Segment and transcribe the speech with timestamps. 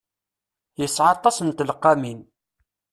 [0.79, 2.19] Yesɛa aṭas n tleqqamin.